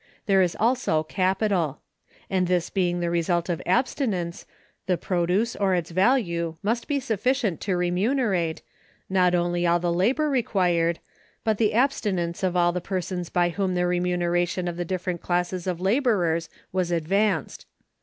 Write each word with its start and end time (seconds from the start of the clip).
There 0.25 0.41
is 0.41 0.57
also 0.59 1.03
capital; 1.03 1.79
and 2.27 2.47
this 2.47 2.71
being 2.71 3.01
the 3.01 3.11
result 3.11 3.49
of 3.49 3.61
abstinence, 3.67 4.47
the 4.87 4.97
produce, 4.97 5.55
or 5.55 5.75
its 5.75 5.91
value, 5.91 6.55
must 6.63 6.87
be 6.87 6.99
sufficient 6.99 7.61
to 7.61 7.77
remunerate, 7.77 8.63
not 9.11 9.35
only 9.35 9.67
all 9.67 9.77
the 9.79 9.93
labor 9.93 10.27
required, 10.27 10.97
but 11.43 11.59
the 11.59 11.75
abstinence 11.75 12.41
of 12.41 12.57
all 12.57 12.71
the 12.71 12.81
persons 12.81 13.29
by 13.29 13.49
whom 13.49 13.75
the 13.75 13.85
remuneration 13.85 14.67
of 14.67 14.75
the 14.75 14.85
different 14.85 15.21
classes 15.21 15.67
of 15.67 15.79
laborers 15.79 16.49
was 16.71 16.89
advanced. 16.89 17.67